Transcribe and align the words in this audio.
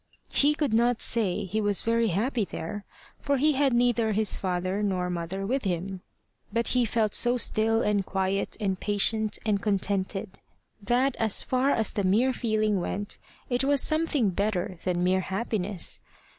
He 0.31 0.55
could 0.55 0.73
not 0.73 0.99
say 0.99 1.45
he 1.45 1.61
was 1.61 1.83
very 1.83 2.07
happy 2.07 2.43
there, 2.43 2.85
for 3.19 3.37
he 3.37 3.51
had 3.51 3.71
neither 3.71 4.13
his 4.13 4.35
father 4.35 4.81
nor 4.81 5.11
mother 5.11 5.45
with 5.45 5.63
him, 5.63 6.01
but 6.51 6.69
he 6.69 6.85
felt 6.85 7.13
so 7.13 7.37
still 7.37 7.83
and 7.83 8.03
quiet 8.03 8.57
and 8.59 8.79
patient 8.79 9.37
and 9.45 9.61
contented, 9.61 10.39
that, 10.81 11.15
as 11.17 11.43
far 11.43 11.69
as 11.69 11.93
the 11.93 12.03
mere 12.03 12.33
feeling 12.33 12.79
went, 12.79 13.19
it 13.47 13.63
was 13.63 13.79
something 13.79 14.31
better 14.31 14.79
than 14.85 15.03
mere 15.03 15.21
happiness. 15.21 16.01